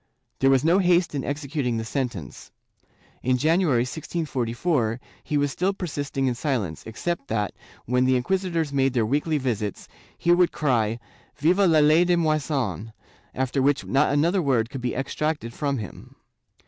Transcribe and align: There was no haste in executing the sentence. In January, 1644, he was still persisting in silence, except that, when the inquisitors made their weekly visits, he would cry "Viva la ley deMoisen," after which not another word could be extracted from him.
There 0.39 0.49
was 0.49 0.63
no 0.65 0.79
haste 0.79 1.13
in 1.13 1.23
executing 1.23 1.77
the 1.77 1.85
sentence. 1.85 2.51
In 3.21 3.37
January, 3.37 3.81
1644, 3.83 4.99
he 5.23 5.37
was 5.37 5.51
still 5.51 5.73
persisting 5.73 6.25
in 6.25 6.33
silence, 6.33 6.83
except 6.87 7.27
that, 7.27 7.53
when 7.85 8.05
the 8.05 8.15
inquisitors 8.15 8.73
made 8.73 8.93
their 8.93 9.05
weekly 9.05 9.37
visits, 9.37 9.87
he 10.17 10.31
would 10.31 10.51
cry 10.51 10.97
"Viva 11.37 11.67
la 11.67 11.77
ley 11.81 12.03
deMoisen," 12.03 12.93
after 13.35 13.61
which 13.61 13.85
not 13.85 14.11
another 14.11 14.41
word 14.41 14.71
could 14.71 14.81
be 14.81 14.95
extracted 14.95 15.53
from 15.53 15.77
him. 15.77 16.15